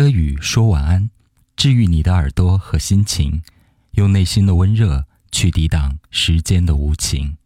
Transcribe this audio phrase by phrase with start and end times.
[0.00, 1.10] 柯宇说晚安，
[1.56, 3.42] 治愈你的耳朵和心情，
[3.90, 7.36] 用内心的温热去抵挡时间的无情。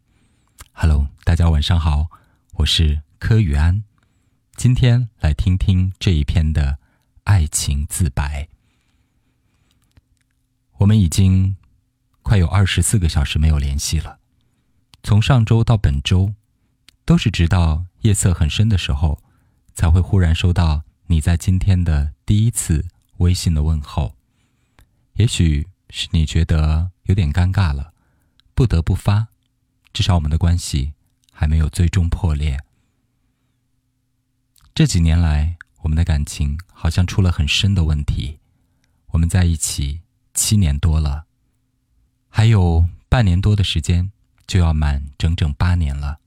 [0.71, 2.07] Hello，大家晚上好，
[2.53, 3.83] 我是柯宇安，
[4.55, 6.79] 今天来听听这一篇的
[7.25, 8.47] 爱情自白。
[10.79, 11.57] 我们已经
[12.23, 14.21] 快有二十四个小时没有联系了，
[15.03, 16.33] 从上周到本周，
[17.05, 19.21] 都是直到夜色很深的时候，
[19.75, 20.85] 才会忽然收到。
[21.07, 22.87] 你在今天的第一次
[23.19, 24.15] 微信的问候，
[25.15, 27.93] 也许是你觉得有点尴尬了，
[28.55, 29.29] 不得不发。
[29.93, 30.95] 至少我们的关系
[31.31, 32.59] 还没有最终破裂。
[34.75, 38.41] 这几年来，我们的感情好像出了很深的问题。
[39.09, 40.01] 我们在一起
[40.33, 41.27] 七年多了，
[42.29, 44.11] 还有半年多的时间
[44.49, 46.19] 就要满整整八年了。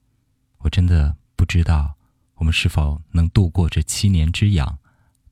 [0.59, 1.97] 我真的不知道。
[2.38, 4.80] 我们是否能度过这七年之痒，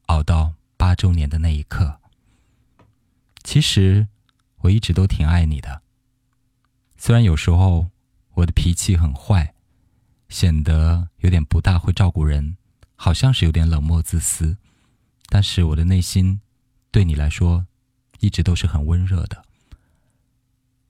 [0.07, 1.99] 熬到八周年的那一刻？
[3.43, 4.07] 其实
[4.57, 5.81] 我一直都挺爱你的。
[6.97, 7.87] 虽然有时候
[8.33, 9.53] 我的脾气很坏，
[10.29, 12.57] 显得有点不大会照顾人，
[12.95, 14.57] 好像是有点冷漠自私，
[15.29, 16.41] 但是我的内心
[16.89, 17.67] 对你来说
[18.19, 19.45] 一直都是很温热的。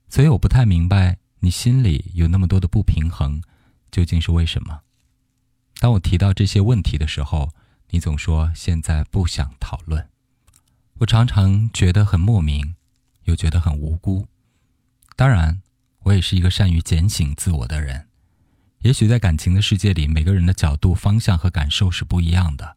[0.08, 3.42] 所以我不太明白你心里有那么多的不平衡，
[3.90, 4.80] 究竟是为什么？
[5.78, 7.50] 当我提到这些问题的时候，
[7.90, 10.08] 你总说现在不想讨论。
[10.98, 12.74] 我常常觉得很莫名，
[13.24, 14.26] 又觉得很无辜。
[15.14, 15.60] 当然，
[16.00, 18.08] 我也是一个善于检醒自我的人。
[18.80, 22.76] 也许在感情的世界里，每个人的角度、方向和感受是不一样的。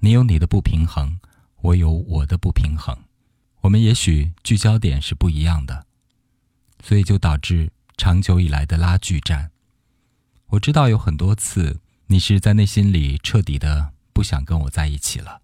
[0.00, 1.20] 你有你的不平衡，
[1.60, 2.96] 我有我的不平衡。
[3.60, 5.86] 我们也许聚焦点是不一样的，
[6.82, 9.50] 所以就导致长久以来的拉锯战。
[10.48, 11.78] 我知道有很多次。
[12.10, 15.42] 你是在内心里彻底的不想跟我在一起了，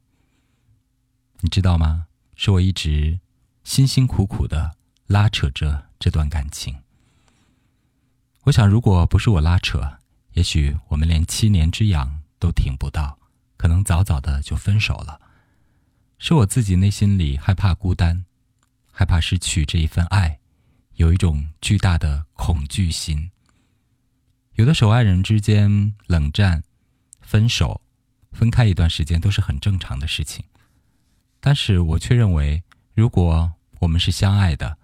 [1.40, 2.06] 你知道吗？
[2.36, 3.20] 是我一直
[3.64, 4.74] 辛辛苦苦的
[5.06, 6.74] 拉扯着这段感情。
[8.44, 9.98] 我想，如果不是我拉扯，
[10.32, 13.18] 也许我们连七年之痒都挺不到，
[13.58, 15.20] 可能早早的就分手了。
[16.18, 18.24] 是我自己内心里害怕孤单，
[18.90, 20.40] 害怕失去这一份爱，
[20.94, 23.30] 有一种巨大的恐惧心。
[24.54, 26.62] 有的时候，爱人之间冷战、
[27.20, 27.80] 分手、
[28.30, 30.44] 分开一段时间都是很正常的事情。
[31.40, 32.62] 但是我却认为，
[32.94, 34.78] 如果我们是相爱的，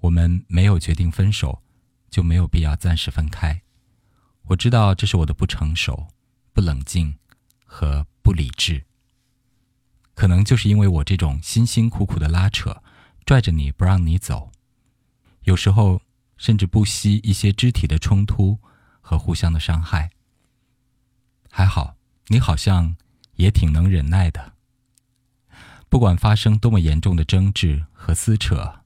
[0.00, 1.62] 我们没有决定分手，
[2.10, 3.62] 就没有必要暂时分开。
[4.48, 6.08] 我知道这是我的不成熟、
[6.52, 7.16] 不冷静
[7.64, 8.84] 和不理智。
[10.14, 12.82] 可能就是因为我这种辛辛苦苦的拉扯，
[13.24, 14.52] 拽着你不让你走，
[15.44, 16.02] 有时候
[16.36, 18.58] 甚至不惜一些肢体的冲突。
[19.06, 20.10] 和互相的伤害。
[21.48, 21.94] 还好，
[22.26, 22.96] 你好像
[23.36, 24.54] 也挺能忍耐的。
[25.88, 28.80] 不管发生多么严重的争执和撕扯，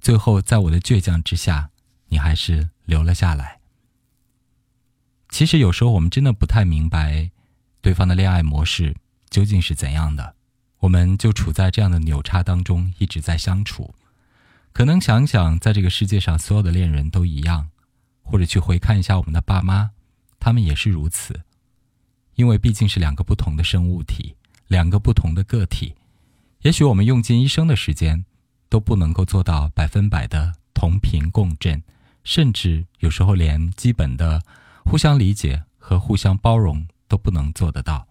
[0.00, 1.70] 最后在我的倔强之下，
[2.08, 3.60] 你还是留了下来。
[5.28, 7.30] 其实有时候我们真的不太明白，
[7.80, 8.96] 对方的恋爱模式
[9.30, 10.34] 究竟是怎样的，
[10.80, 13.94] 我们就处在这样的扭差当中，一直在相处。
[14.72, 17.70] 可能想想，在这个世界上，所有的恋人都一样。
[18.24, 19.92] 或者去回看一下我们的爸妈，
[20.40, 21.42] 他们也是如此，
[22.34, 24.34] 因为毕竟是两个不同的生物体，
[24.66, 25.94] 两个不同的个体。
[26.62, 28.24] 也许我们用尽一生的时间，
[28.68, 31.82] 都不能够做到百分百的同频共振，
[32.24, 34.42] 甚至有时候连基本的
[34.84, 38.08] 互相理解和互相包容都不能做得到。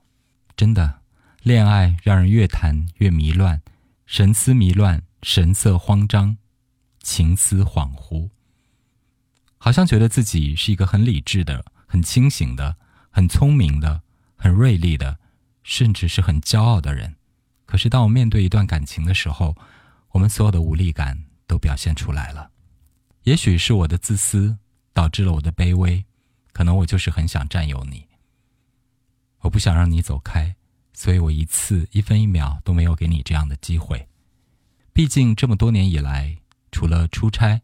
[0.55, 1.01] 真的，
[1.41, 3.59] 恋爱让人越谈越迷乱，
[4.05, 6.37] 神思迷乱，神色慌张，
[7.01, 8.29] 情思恍惚。
[9.63, 12.75] 好像觉得自己是一个很理智的、很清醒的、
[13.09, 14.01] 很聪明的、
[14.35, 15.17] 很锐利的，
[15.63, 17.15] 甚至是很骄傲的人。
[17.65, 19.55] 可是，当我面对一段感情的时候，
[20.09, 22.51] 我们所有的无力感都表现出来了。
[23.23, 24.57] 也许是我的自私
[24.91, 26.03] 导致了我的卑微，
[26.51, 28.05] 可能我就是很想占有你。
[29.43, 30.53] 我不想让你走开，
[30.91, 34.09] 所以我一次一分一秒都没有给你这样的机会。
[34.91, 36.37] 毕竟这么多年以来，
[36.69, 37.61] 除了出差。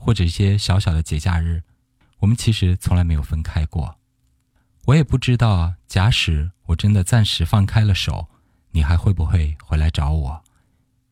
[0.00, 1.62] 或者一些小小的节假日，
[2.20, 3.98] 我们其实从来没有分开过。
[4.86, 8.28] 我也不知道，假使我真的暂时放开了手，
[8.70, 10.42] 你还会不会回来找我？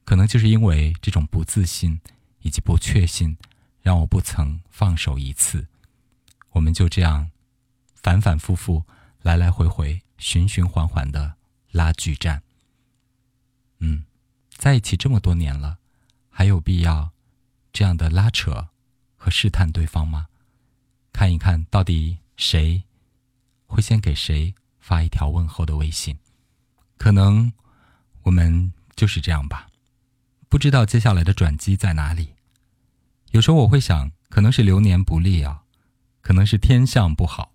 [0.05, 2.01] 可能就是因为这种不自信
[2.41, 3.37] 以及不确信，
[3.83, 5.69] 让我不曾放手一次。
[6.53, 7.31] 我们就这样
[7.95, 8.85] 反反复复、
[9.21, 11.35] 来来回回、循循环环的
[11.71, 12.43] 拉锯战。
[13.81, 14.05] 嗯，
[14.49, 15.77] 在一起这么多年了，
[16.31, 17.11] 还有必要
[17.71, 18.69] 这样的拉扯？
[19.29, 20.27] 和试探对方吗？
[21.13, 22.83] 看一看到底谁
[23.67, 26.17] 会先给谁发一条问候的微信？
[26.97, 27.53] 可能
[28.23, 29.69] 我们就是这样吧，
[30.49, 32.37] 不知道接下来的转机在哪里。
[33.33, 35.63] 有时候我会想，可能是流年不利啊，
[36.23, 37.53] 可能是天象不好，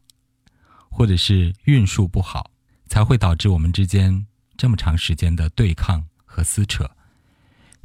[0.91, 2.51] 或者是运数不好，
[2.85, 6.87] 才会导致我们之间这么长时间的对抗和撕扯。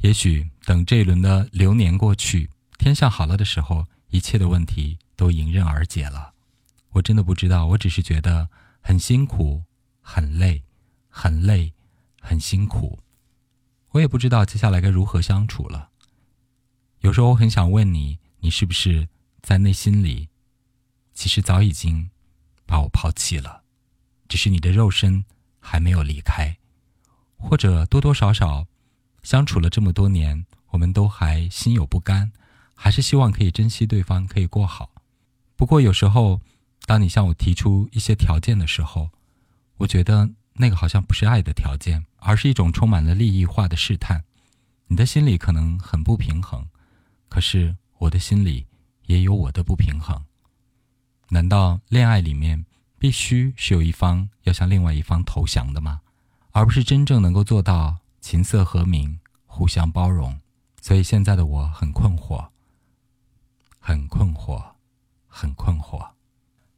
[0.01, 6.33] 也许等这一轮的流年过去，天象好了的时候，一切的问题都迎刃而解了。
[6.91, 8.49] 我真的不知道，我只是觉得
[8.79, 9.65] 很辛苦，
[9.99, 10.63] 很累，
[11.09, 11.73] 很累，
[12.21, 12.97] 很辛苦。
[13.89, 15.89] 我也不知道接下来该如何相处了。
[17.01, 19.09] 有时候我很想问你，你是不是
[19.41, 20.29] 在内心里，
[21.13, 22.09] 其实早已经
[22.65, 23.63] 把我抛弃了，
[24.29, 25.25] 只是你的肉身
[25.59, 26.57] 还没有离开，
[27.35, 28.67] 或者多多少少。
[29.21, 32.31] 相处了这么多年，我们都还心有不甘，
[32.81, 34.89] 还是希望可以珍惜对方，可以过好。
[35.57, 36.39] 不过有时候，
[36.85, 39.09] 当你向我提出一些条件的时候，
[39.75, 44.23] 我觉得那个好像不是爱的条件，而是一种充满了利益化的试探。
[44.87, 46.65] 你的心里可能很不平衡，
[47.27, 48.65] 可是我的心里
[49.07, 50.23] 也有我的不平衡。
[51.27, 52.65] 难道恋爱里面
[52.97, 55.99] 必须是有一方要向另外一方投降的吗？
[56.51, 57.97] 而不是真正能够做到？
[58.21, 60.39] 琴瑟和鸣，互相包容，
[60.81, 62.49] 所以现在的我很困惑，
[64.33, 64.73] 困惑，
[65.27, 66.11] 很困惑。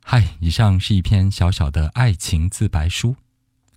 [0.03, 3.15] 嗨，以上是一篇小小的爱情自白书，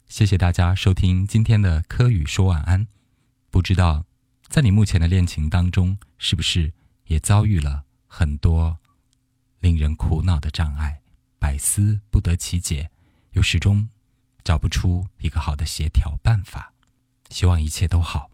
[0.08, 2.86] 谢谢大家收听今天的柯宇说晚安。
[3.50, 4.04] 不知道
[4.48, 6.72] 在你目前的恋情当中，是不是
[7.06, 8.78] 也遭遇了很多
[9.60, 11.00] 令人苦恼的障碍，
[11.38, 12.90] 百思不得其解，
[13.32, 13.88] 又始终
[14.42, 16.72] 找不出一个好的协调办法？
[17.30, 18.30] 希望一切都好。